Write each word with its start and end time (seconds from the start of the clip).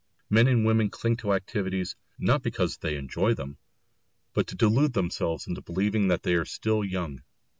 Men 0.31 0.47
and 0.47 0.65
women 0.65 0.89
cling 0.89 1.17
to 1.17 1.31
activities, 1.33 1.95
not 2.17 2.41
because 2.41 2.77
they 2.77 2.97
enjoy 2.97 3.35
them, 3.35 3.59
but 4.33 4.47
to 4.47 4.55
delude 4.55 4.93
themselves 4.93 5.45
into 5.45 5.61
believing 5.61 6.07
that 6.07 6.23
they 6.23 6.33
are 6.33 6.43
still 6.43 6.83
young. 6.83 7.21